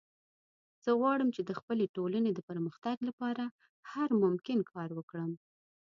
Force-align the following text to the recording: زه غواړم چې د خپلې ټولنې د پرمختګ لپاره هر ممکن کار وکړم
زه 0.83 0.91
غواړم 0.99 1.29
چې 1.35 1.41
د 1.43 1.51
خپلې 1.59 1.85
ټولنې 1.95 2.31
د 2.33 2.39
پرمختګ 2.49 2.97
لپاره 3.09 3.43
هر 3.91 4.09
ممکن 4.23 4.59
کار 4.73 4.89
وکړم 4.95 5.31